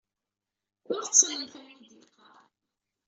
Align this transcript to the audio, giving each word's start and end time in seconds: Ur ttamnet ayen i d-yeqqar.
Ur 0.91 0.99
ttamnet 1.03 1.53
ayen 1.59 1.85
i 1.87 1.89
d-yeqqar. 1.93 2.43